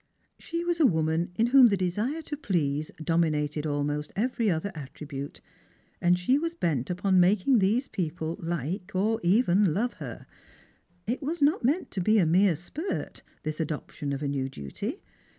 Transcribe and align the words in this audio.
She 0.39 0.63
was 0.65 0.79
a 0.79 0.85
woman 0.87 1.31
in 1.35 1.45
whom 1.53 1.67
the 1.67 1.77
desire 1.77 2.23
to 2.23 2.35
please 2.35 2.89
dominated 3.03 3.67
almost 3.67 4.11
every 4.15 4.49
other 4.49 4.71
attribute, 4.73 5.41
and 6.01 6.17
she 6.17 6.39
was 6.39 6.55
bent 6.55 6.89
upon 6.89 7.19
making 7.19 7.59
these 7.59 7.87
people 7.87 8.35
like 8.39 8.93
or 8.95 9.19
even 9.21 9.75
love 9.75 9.93
her. 10.01 10.25
It 11.05 11.21
was 11.21 11.39
not 11.39 11.61
to 11.91 12.01
be 12.01 12.17
a 12.17 12.25
mere 12.25 12.55
spurt, 12.55 13.21
this 13.43 13.59
adoption 13.59 14.11
of 14.11 14.23
a 14.23 14.27
new 14.27 14.49
duty. 14.49 15.03